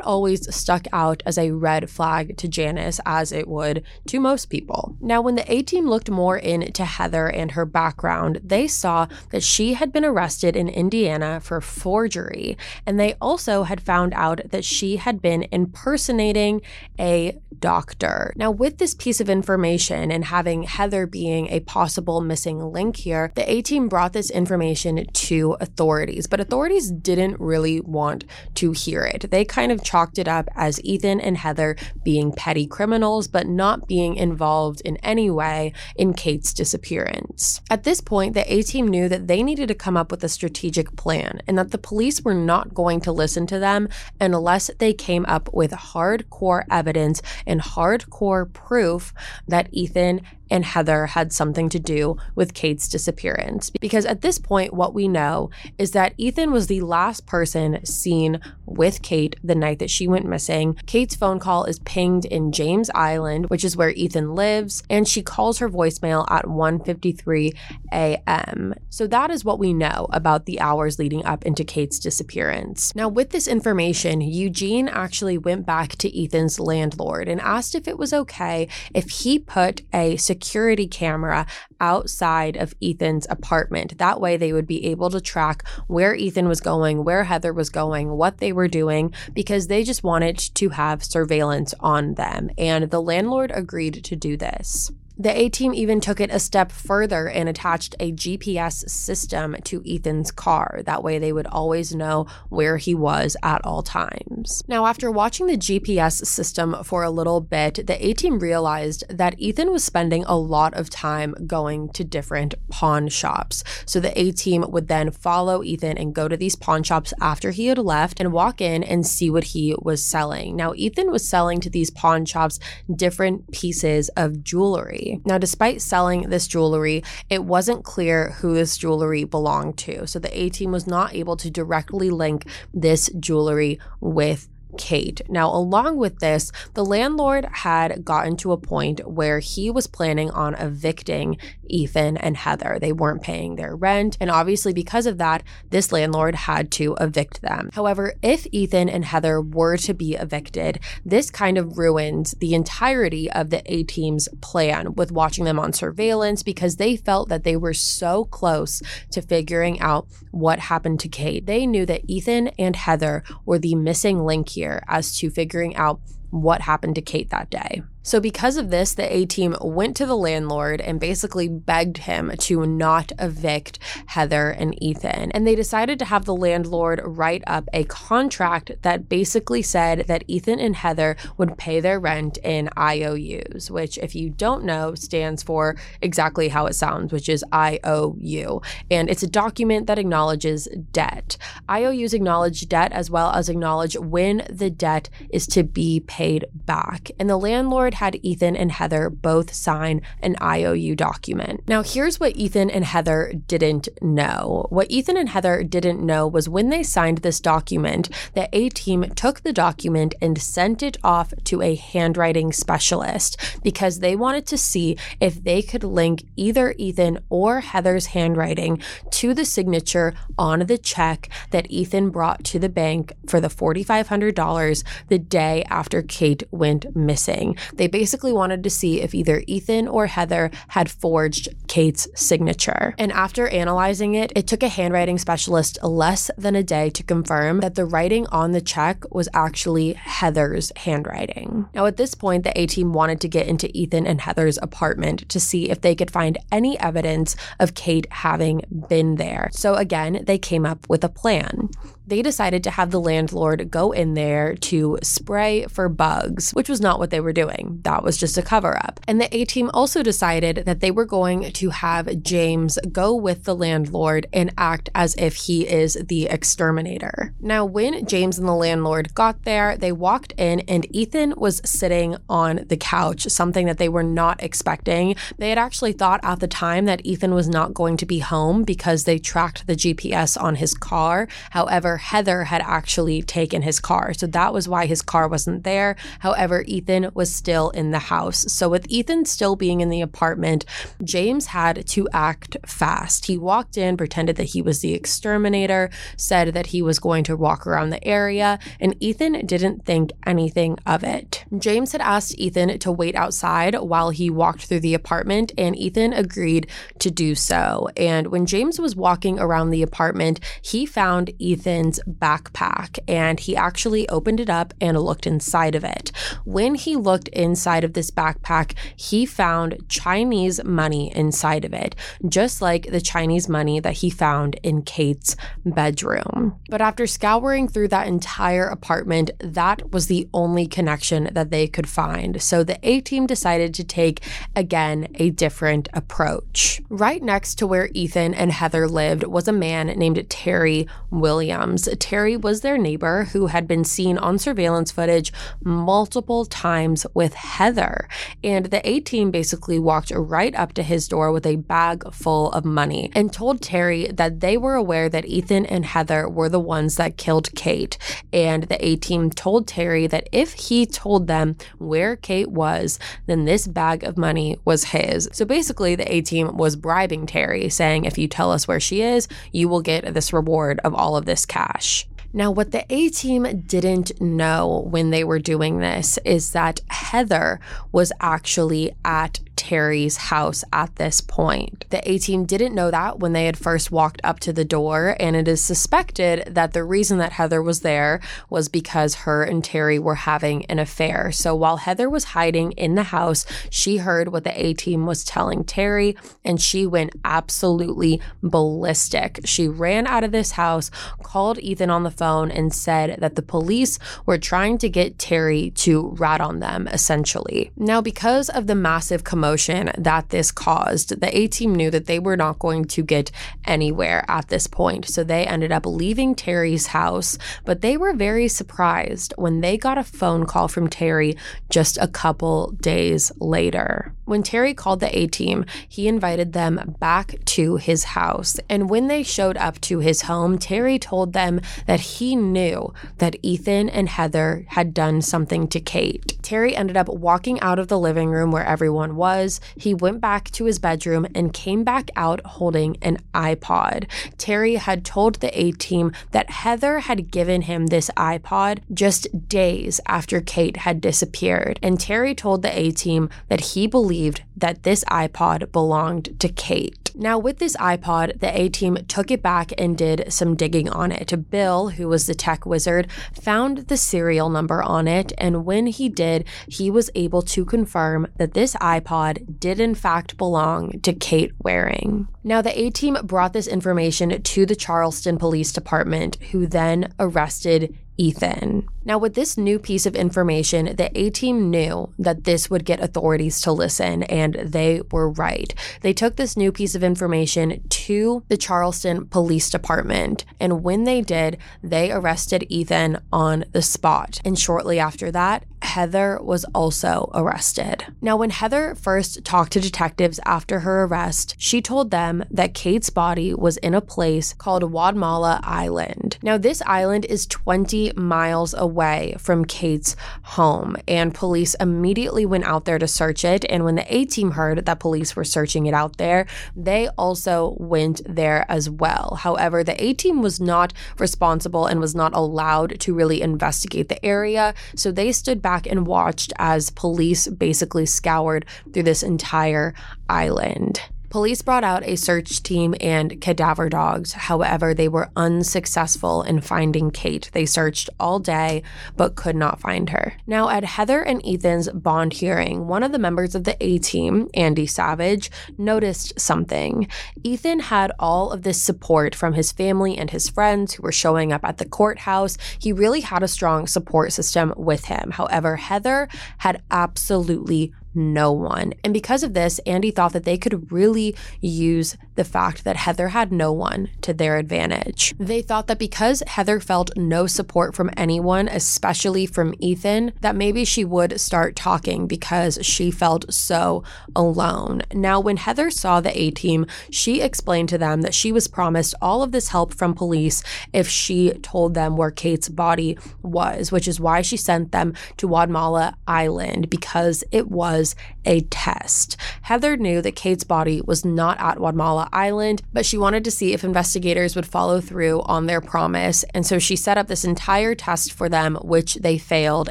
[0.00, 4.96] always stuck out as a red flag to Janice, as it would to most people.
[4.98, 9.42] Now, when the A team looked more into Heather and her background, they saw that
[9.42, 14.64] she had been arrested in Indiana for forgery, and they also had found out that
[14.64, 16.62] she had been impersonating
[16.98, 18.32] a doctor.
[18.36, 23.32] Now, with this piece of information and having Heather being a possible missing link here,
[23.34, 29.02] the A team brought this information to authorities, but authorities didn't really want to hear
[29.04, 29.30] it.
[29.30, 33.88] They kind of chalked it up as Ethan and Heather being petty criminals, but not
[33.88, 37.60] being involved in any way in Kate's disappearance.
[37.70, 40.28] At this point, the A team knew that they needed to come up with a
[40.28, 43.88] strategic plan and that the police were not going to listen to them
[44.20, 49.12] unless they came up with hardcore evidence and hardcore proof
[49.48, 50.20] that Ethan
[50.52, 53.70] and Heather had something to do with Kate's disappearance.
[53.70, 58.38] Because at this point, what we know is that Ethan was the last person seen
[58.66, 60.76] with Kate the night that she went missing.
[60.86, 65.22] Kate's phone call is pinged in James Island, which is where Ethan lives, and she
[65.22, 67.56] calls her voicemail at 1:53
[67.90, 68.74] a.m.
[68.90, 72.94] So that is what we know about the hours leading up into Kate's disappearance.
[72.94, 77.96] Now, with this information, Eugene actually went back to Ethan's landlord and asked if it
[77.96, 80.41] was okay if he put a security
[80.90, 81.46] camera
[81.80, 83.98] outside of Ethan's apartment.
[83.98, 87.70] That way, they would be able to track where Ethan was going, where Heather was
[87.70, 92.50] going, what they were doing, because they just wanted to have surveillance on them.
[92.58, 94.90] And the landlord agreed to do this.
[95.18, 99.82] The A team even took it a step further and attached a GPS system to
[99.86, 100.80] Ethan's car.
[100.86, 104.62] That way, they would always know where he was at all times.
[104.68, 109.38] Now, after watching the GPS system for a little bit, the A team realized that
[109.38, 113.62] Ethan was spending a lot of time going to different pawn shops.
[113.84, 117.50] So the A team would then follow Ethan and go to these pawn shops after
[117.50, 120.56] he had left and walk in and see what he was selling.
[120.56, 122.58] Now, Ethan was selling to these pawn shops
[122.94, 125.01] different pieces of jewelry.
[125.24, 130.06] Now, despite selling this jewelry, it wasn't clear who this jewelry belonged to.
[130.06, 135.20] So the A team was not able to directly link this jewelry with Kate.
[135.28, 140.30] Now, along with this, the landlord had gotten to a point where he was planning
[140.30, 142.78] on evicting Ethan and Heather.
[142.80, 147.42] They weren't paying their rent, and obviously, because of that, this landlord had to evict
[147.42, 147.70] them.
[147.72, 153.30] However, if Ethan and Heather were to be evicted, this kind of ruined the entirety
[153.30, 157.56] of the A team's plan with watching them on surveillance because they felt that they
[157.56, 161.46] were so close to figuring out what happened to Kate.
[161.46, 166.00] They knew that Ethan and Heather were the missing link here as to figuring out
[166.30, 167.82] what happened to Kate that day.
[168.04, 172.32] So, because of this, the A team went to the landlord and basically begged him
[172.40, 175.30] to not evict Heather and Ethan.
[175.32, 180.24] And they decided to have the landlord write up a contract that basically said that
[180.26, 185.42] Ethan and Heather would pay their rent in IOUs, which, if you don't know, stands
[185.42, 188.62] for exactly how it sounds, which is IOU.
[188.90, 191.36] And it's a document that acknowledges debt.
[191.70, 197.10] IOUs acknowledge debt as well as acknowledge when the debt is to be paid back.
[197.20, 201.62] And the landlord had Ethan and Heather both sign an IOU document.
[201.66, 204.66] Now, here's what Ethan and Heather didn't know.
[204.70, 209.04] What Ethan and Heather didn't know was when they signed this document, the A team
[209.14, 214.58] took the document and sent it off to a handwriting specialist because they wanted to
[214.58, 220.78] see if they could link either Ethan or Heather's handwriting to the signature on the
[220.78, 226.94] check that Ethan brought to the bank for the $4,500 the day after Kate went
[226.96, 227.56] missing.
[227.82, 232.94] They basically wanted to see if either Ethan or Heather had forged Kate's signature.
[232.96, 237.58] And after analyzing it, it took a handwriting specialist less than a day to confirm
[237.58, 241.68] that the writing on the check was actually Heather's handwriting.
[241.74, 245.28] Now, at this point, the A team wanted to get into Ethan and Heather's apartment
[245.30, 249.50] to see if they could find any evidence of Kate having been there.
[249.50, 251.68] So, again, they came up with a plan
[252.06, 256.80] they decided to have the landlord go in there to spray for bugs, which was
[256.80, 257.80] not what they were doing.
[257.84, 259.00] That was just a cover up.
[259.06, 263.44] And the A team also decided that they were going to have James go with
[263.44, 267.34] the landlord and act as if he is the exterminator.
[267.40, 272.16] Now, when James and the landlord got there, they walked in and Ethan was sitting
[272.28, 275.14] on the couch, something that they were not expecting.
[275.38, 278.64] They had actually thought at the time that Ethan was not going to be home
[278.64, 281.28] because they tracked the GPS on his car.
[281.50, 284.14] However, Heather had actually taken his car.
[284.14, 285.96] So that was why his car wasn't there.
[286.20, 288.52] However, Ethan was still in the house.
[288.52, 290.64] So with Ethan still being in the apartment,
[291.02, 293.26] James had to act fast.
[293.26, 297.36] He walked in, pretended that he was the exterminator, said that he was going to
[297.36, 301.44] walk around the area, and Ethan didn't think anything of it.
[301.58, 306.12] James had asked Ethan to wait outside while he walked through the apartment, and Ethan
[306.12, 307.88] agreed to do so.
[307.96, 314.08] And when James was walking around the apartment, he found Ethan Backpack and he actually
[314.08, 316.12] opened it up and looked inside of it.
[316.44, 321.94] When he looked inside of this backpack, he found Chinese money inside of it,
[322.28, 326.60] just like the Chinese money that he found in Kate's bedroom.
[326.68, 331.88] But after scouring through that entire apartment, that was the only connection that they could
[331.88, 332.42] find.
[332.42, 334.22] So the A team decided to take,
[334.54, 336.80] again, a different approach.
[336.88, 341.71] Right next to where Ethan and Heather lived was a man named Terry Williams.
[341.78, 345.32] Terry was their neighbor who had been seen on surveillance footage
[345.62, 348.08] multiple times with Heather.
[348.44, 352.50] And the A team basically walked right up to his door with a bag full
[352.52, 356.60] of money and told Terry that they were aware that Ethan and Heather were the
[356.60, 357.96] ones that killed Kate.
[358.32, 363.44] And the A team told Terry that if he told them where Kate was, then
[363.44, 365.28] this bag of money was his.
[365.32, 369.02] So basically, the A team was bribing Terry, saying, if you tell us where she
[369.02, 372.06] is, you will get this reward of all of this cash cash.
[372.34, 377.60] Now, what the A team didn't know when they were doing this is that Heather
[377.92, 381.84] was actually at Terry's house at this point.
[381.90, 385.16] The A team didn't know that when they had first walked up to the door,
[385.20, 388.20] and it is suspected that the reason that Heather was there
[388.50, 391.30] was because her and Terry were having an affair.
[391.30, 395.22] So while Heather was hiding in the house, she heard what the A team was
[395.22, 399.42] telling Terry, and she went absolutely ballistic.
[399.44, 400.90] She ran out of this house,
[401.22, 405.70] called Ethan on the phone, and said that the police were trying to get Terry
[405.76, 407.70] to rat on them, essentially.
[407.76, 412.06] Now, because of the massive commotion, commotion that this caused, the A team knew that
[412.06, 413.30] they were not going to get
[413.66, 415.06] anywhere at this point.
[415.06, 417.36] So they ended up leaving Terry's house,
[417.66, 421.36] but they were very surprised when they got a phone call from Terry
[421.68, 424.14] just a couple days later.
[424.24, 428.58] When Terry called the A team, he invited them back to his house.
[428.70, 433.36] And when they showed up to his home, Terry told them that he knew that
[433.42, 436.38] Ethan and Heather had done something to Kate.
[436.40, 439.31] Terry ended up walking out of the living room where everyone was
[439.76, 444.06] he went back to his bedroom and came back out holding an iPod.
[444.38, 450.00] Terry had told the A team that Heather had given him this iPod just days
[450.06, 451.78] after Kate had disappeared.
[451.82, 457.10] And Terry told the A team that he believed that this iPod belonged to Kate.
[457.14, 461.12] Now, with this iPod, the A team took it back and did some digging on
[461.12, 461.50] it.
[461.50, 463.06] Bill, who was the tech wizard,
[463.38, 465.32] found the serial number on it.
[465.36, 469.21] And when he did, he was able to confirm that this iPod
[469.58, 472.28] did in fact belong to Kate Waring.
[472.44, 477.96] Now, the A team brought this information to the Charleston Police Department, who then arrested
[478.16, 478.88] Ethan.
[479.04, 483.00] Now, with this new piece of information, the A team knew that this would get
[483.00, 485.74] authorities to listen, and they were right.
[486.02, 491.20] They took this new piece of information to the Charleston Police Department, and when they
[491.20, 494.40] did, they arrested Ethan on the spot.
[494.44, 498.06] And shortly after that, Heather was also arrested.
[498.20, 503.10] Now, when Heather first talked to detectives after her arrest, she told them that Kate's
[503.10, 506.38] body was in a place called Wadmalaw Island.
[506.40, 508.91] Now, this island is 20 miles away
[509.38, 513.64] from Kate's home, and police immediately went out there to search it.
[513.68, 517.76] And when the A team heard that police were searching it out there, they also
[517.78, 519.38] went there as well.
[519.40, 524.24] However, the A team was not responsible and was not allowed to really investigate the
[524.24, 529.94] area, so they stood back and watched as police basically scoured through this entire
[530.28, 531.00] island.
[531.32, 534.32] Police brought out a search team and cadaver dogs.
[534.32, 537.48] However, they were unsuccessful in finding Kate.
[537.54, 538.82] They searched all day
[539.16, 540.34] but could not find her.
[540.46, 544.50] Now, at Heather and Ethan's bond hearing, one of the members of the A team,
[544.52, 547.08] Andy Savage, noticed something.
[547.42, 551.50] Ethan had all of this support from his family and his friends who were showing
[551.50, 552.58] up at the courthouse.
[552.78, 555.30] He really had a strong support system with him.
[555.30, 558.94] However, Heather had absolutely no one.
[559.04, 563.28] And because of this, Andy thought that they could really use the fact that Heather
[563.28, 565.34] had no one to their advantage.
[565.38, 570.84] They thought that because Heather felt no support from anyone, especially from Ethan, that maybe
[570.84, 574.02] she would start talking because she felt so
[574.34, 575.02] alone.
[575.12, 579.14] Now, when Heather saw the A team, she explained to them that she was promised
[579.20, 580.62] all of this help from police
[580.92, 585.48] if she told them where Kate's body was, which is why she sent them to
[585.48, 588.14] Wadmalaw Island because it was
[588.44, 589.36] a test.
[589.62, 593.72] Heather knew that Kate's body was not at Wadmalaw Island, but she wanted to see
[593.72, 596.44] if investigators would follow through on their promise.
[596.54, 599.88] And so she set up this entire test for them, which they failed,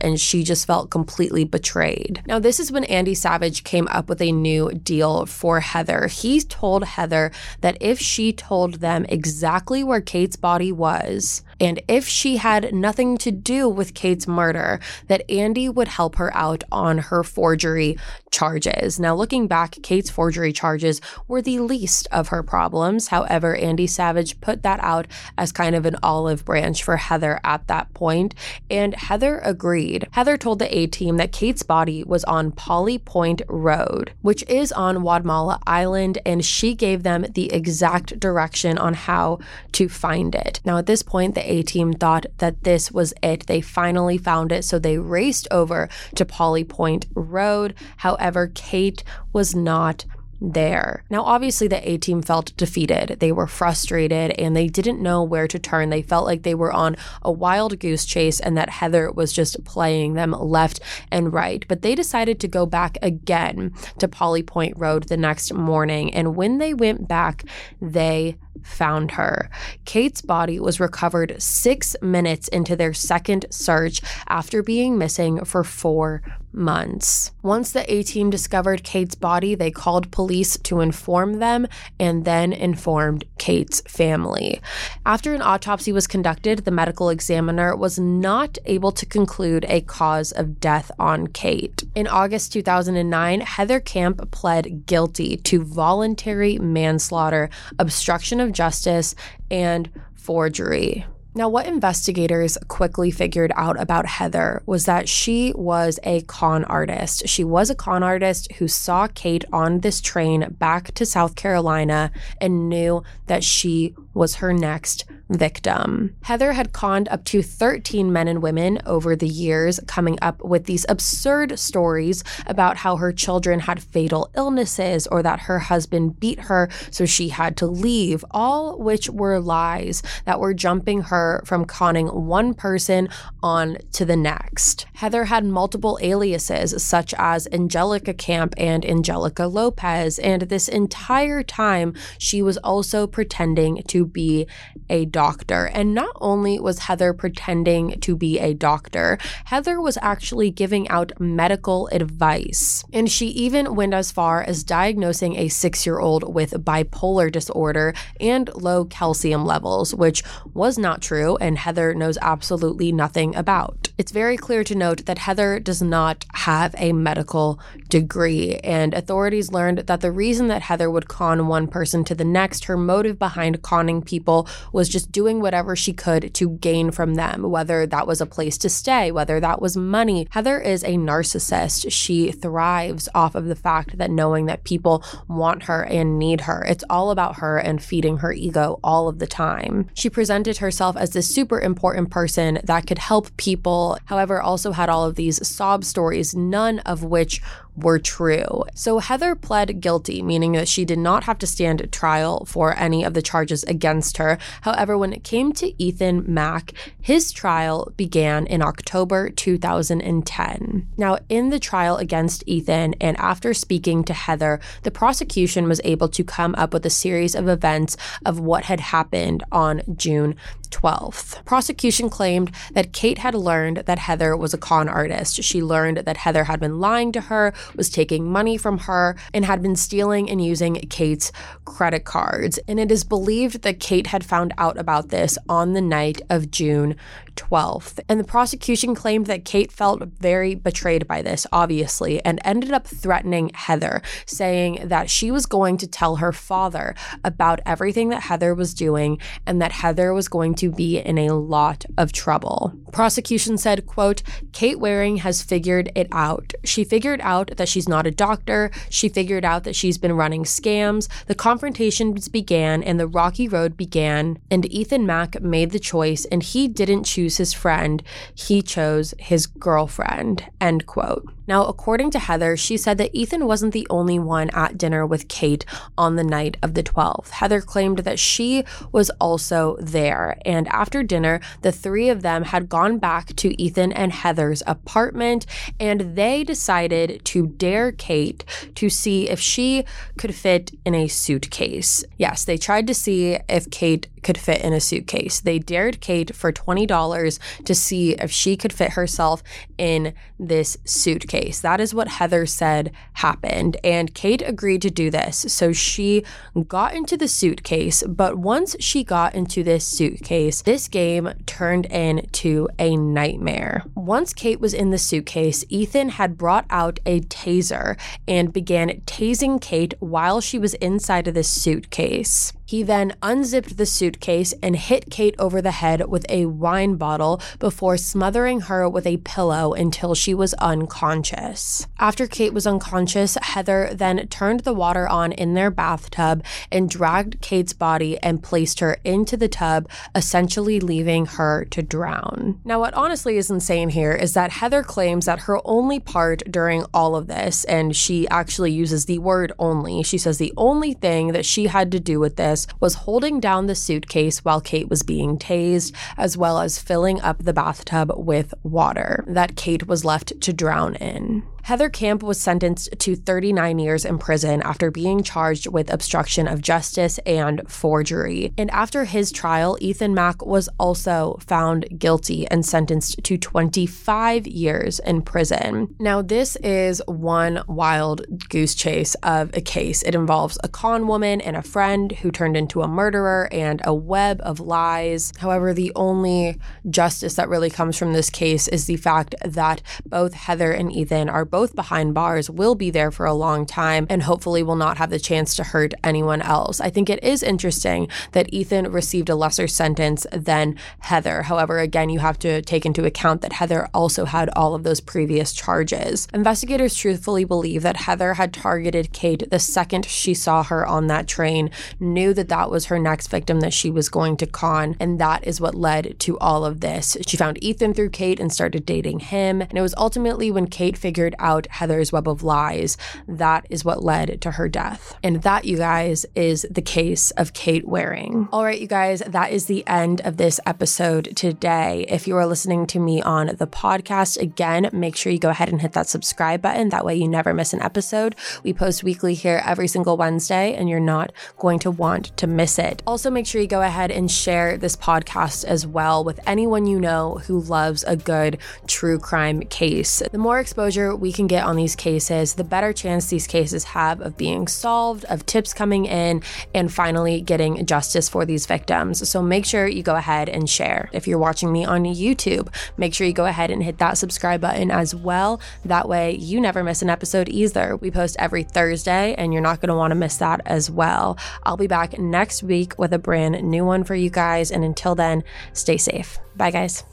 [0.00, 2.22] and she just felt completely betrayed.
[2.26, 6.06] Now, this is when Andy Savage came up with a new deal for Heather.
[6.06, 7.30] He told Heather
[7.60, 13.18] that if she told them exactly where Kate's body was, and if she had nothing
[13.18, 17.98] to do with Kate's murder, that Andy would help her out on her forgery
[18.30, 18.98] charges.
[18.98, 23.08] Now, looking back, Kate's forgery charges were the least of her problems.
[23.08, 25.06] However, Andy Savage put that out
[25.36, 28.34] as kind of an olive branch for Heather at that point,
[28.70, 30.08] and Heather agreed.
[30.12, 34.72] Heather told the A team that Kate's body was on Polly Point Road, which is
[34.72, 39.38] on Wadmalaw Island, and she gave them the exact direction on how
[39.72, 40.60] to find it.
[40.64, 43.46] Now, at this point, the a team thought that this was it.
[43.46, 47.74] They finally found it, so they raced over to Polly Point Road.
[47.98, 50.04] However, Kate was not
[50.40, 51.04] there.
[51.10, 53.18] Now, obviously, the A team felt defeated.
[53.20, 55.90] They were frustrated and they didn't know where to turn.
[55.90, 59.64] They felt like they were on a wild goose chase and that Heather was just
[59.64, 60.80] playing them left
[61.10, 61.64] and right.
[61.68, 66.12] But they decided to go back again to Polly Point Road the next morning.
[66.14, 67.44] And when they went back,
[67.80, 69.50] they found her.
[69.84, 76.22] Kate's body was recovered six minutes into their second search after being missing for four
[76.52, 77.32] months.
[77.42, 81.66] Once the A team discovered Kate's body, they called police to inform them
[81.98, 84.60] and then informed Kate's family.
[85.06, 90.32] After an autopsy was conducted, the medical examiner was not able to conclude a cause
[90.32, 91.84] of death on Kate.
[91.94, 99.14] In August 2009, Heather Kamp pled guilty to voluntary manslaughter, obstruction of justice,
[99.50, 101.06] and forgery.
[101.32, 107.28] Now, what investigators quickly figured out about Heather was that she was a con artist.
[107.28, 112.10] She was a con artist who saw Kate on this train back to South Carolina
[112.40, 116.16] and knew that she was her next victim.
[116.22, 120.64] Heather had conned up to 13 men and women over the years, coming up with
[120.64, 126.40] these absurd stories about how her children had fatal illnesses or that her husband beat
[126.40, 131.64] her, so she had to leave, all which were lies that were jumping her from
[131.64, 133.08] conning one person
[133.42, 134.86] on to the next.
[134.94, 141.94] Heather had multiple aliases, such as Angelica Kamp and Angelica Lopez, and this entire time
[142.18, 144.46] she was also pretending to be
[144.88, 145.66] a doctor.
[145.72, 151.12] And not only was Heather pretending to be a doctor, Heather was actually giving out
[151.20, 152.84] medical advice.
[152.92, 157.94] And she even went as far as diagnosing a six year old with bipolar disorder
[158.20, 163.89] and low calcium levels, which was not true and Heather knows absolutely nothing about.
[164.00, 169.52] It's very clear to note that Heather does not have a medical degree, and authorities
[169.52, 173.18] learned that the reason that Heather would con one person to the next, her motive
[173.18, 178.06] behind conning people was just doing whatever she could to gain from them, whether that
[178.06, 180.26] was a place to stay, whether that was money.
[180.30, 181.92] Heather is a narcissist.
[181.92, 186.64] She thrives off of the fact that knowing that people want her and need her.
[186.64, 189.90] It's all about her and feeding her ego all of the time.
[189.92, 194.88] She presented herself as this super important person that could help people, however, also had
[194.88, 197.40] all of these sob stories, none of which
[197.76, 198.64] were true.
[198.74, 203.04] So Heather pled guilty, meaning that she did not have to stand trial for any
[203.04, 204.38] of the charges against her.
[204.62, 210.88] However, when it came to Ethan Mack, his trial began in October 2010.
[210.96, 216.08] Now, in the trial against Ethan, and after speaking to Heather, the prosecution was able
[216.08, 220.36] to come up with a series of events of what had happened on June
[220.70, 221.44] 12th.
[221.44, 225.42] Prosecution claimed that Kate had learned that Heather was a con artist.
[225.42, 229.44] She learned that Heather had been lying to her, was taking money from her, and
[229.44, 231.32] had been stealing and using Kate's
[231.64, 232.58] credit cards.
[232.68, 236.50] And it is believed that Kate had found out about this on the night of
[236.50, 236.96] June
[237.40, 238.00] 12th.
[238.08, 242.86] And the prosecution claimed that Kate felt very betrayed by this, obviously, and ended up
[242.86, 248.54] threatening Heather, saying that she was going to tell her father about everything that Heather
[248.54, 252.72] was doing and that Heather was going to be in a lot of trouble.
[252.92, 254.22] Prosecution said, quote,
[254.52, 256.52] Kate Waring has figured it out.
[256.64, 258.70] She figured out that she's not a doctor.
[258.90, 261.08] She figured out that she's been running scams.
[261.26, 266.42] The confrontations began and the rocky road began, and Ethan Mack made the choice and
[266.42, 268.02] he didn't choose his friend.
[268.34, 270.44] He chose his girlfriend.
[270.60, 271.24] End quote.
[271.50, 275.26] Now, according to Heather, she said that Ethan wasn't the only one at dinner with
[275.26, 275.64] Kate
[275.98, 277.30] on the night of the 12th.
[277.30, 280.38] Heather claimed that she was also there.
[280.44, 285.44] And after dinner, the three of them had gone back to Ethan and Heather's apartment
[285.80, 288.44] and they decided to dare Kate
[288.76, 289.84] to see if she
[290.18, 292.04] could fit in a suitcase.
[292.16, 295.40] Yes, they tried to see if Kate could fit in a suitcase.
[295.40, 299.42] They dared Kate for $20 to see if she could fit herself
[299.78, 301.39] in this suitcase.
[301.48, 303.76] That is what Heather said happened.
[303.82, 305.38] And Kate agreed to do this.
[305.48, 306.24] So she
[306.68, 308.02] got into the suitcase.
[308.06, 313.84] But once she got into this suitcase, this game turned into a nightmare.
[313.94, 319.60] Once Kate was in the suitcase, Ethan had brought out a taser and began tasing
[319.60, 322.52] Kate while she was inside of this suitcase.
[322.70, 327.40] He then unzipped the suitcase and hit Kate over the head with a wine bottle
[327.58, 331.88] before smothering her with a pillow until she was unconscious.
[331.98, 337.40] After Kate was unconscious, Heather then turned the water on in their bathtub and dragged
[337.40, 342.60] Kate's body and placed her into the tub, essentially leaving her to drown.
[342.64, 346.84] Now, what honestly is insane here is that Heather claims that her only part during
[346.94, 351.32] all of this, and she actually uses the word only, she says the only thing
[351.32, 355.02] that she had to do with this was holding down the suitcase while Kate was
[355.02, 360.40] being tased, as well as filling up the bathtub with water that Kate was left
[360.40, 361.42] to drown in.
[361.62, 366.60] Heather Kamp was sentenced to 39 years in prison after being charged with obstruction of
[366.60, 368.52] justice and forgery.
[368.58, 374.98] And after his trial, Ethan Mack was also found guilty and sentenced to 25 years
[375.00, 375.94] in prison.
[375.98, 380.02] Now, this is one wild goose chase of a case.
[380.02, 383.94] It involves a con woman and a friend who turned into a murderer and a
[383.94, 385.32] web of lies.
[385.38, 386.58] However, the only
[386.88, 391.28] justice that really comes from this case is the fact that both Heather and Ethan
[391.28, 394.98] are both behind bars, will be there for a long time, and hopefully will not
[394.98, 396.80] have the chance to hurt anyone else.
[396.80, 401.42] I think it is interesting that Ethan received a lesser sentence than Heather.
[401.42, 405.00] However, again, you have to take into account that Heather also had all of those
[405.00, 406.28] previous charges.
[406.32, 411.26] Investigators truthfully believe that Heather had targeted Kate the second she saw her on that
[411.26, 415.20] train, knew that that was her next victim that she was going to con, and
[415.20, 417.16] that is what led to all of this.
[417.26, 420.96] She found Ethan through Kate and started dating him, and it was ultimately when Kate
[420.96, 425.16] figured out Heather's web of lies that is what led to her death.
[425.22, 428.48] And that, you guys, is the case of Kate Waring.
[428.52, 432.04] All right, you guys, that is the end of this episode today.
[432.08, 435.68] If you are listening to me on the podcast, again, make sure you go ahead
[435.68, 436.90] and hit that subscribe button.
[436.90, 438.34] That way you never miss an episode.
[438.62, 442.78] We post weekly here every single Wednesday, and you're not going to want to miss
[442.78, 443.02] it.
[443.06, 447.00] Also, make sure you go ahead and share this podcast as well with anyone you
[447.00, 450.22] know who loves a good true crime case.
[450.30, 453.84] The more exposure we we can get on these cases, the better chance these cases
[453.84, 456.42] have of being solved, of tips coming in,
[456.74, 459.28] and finally getting justice for these victims.
[459.28, 461.08] So make sure you go ahead and share.
[461.12, 462.66] If you're watching me on YouTube,
[462.96, 465.60] make sure you go ahead and hit that subscribe button as well.
[465.84, 467.94] That way, you never miss an episode either.
[467.94, 471.38] We post every Thursday, and you're not going to want to miss that as well.
[471.62, 474.72] I'll be back next week with a brand new one for you guys.
[474.72, 476.40] And until then, stay safe.
[476.56, 477.04] Bye, guys.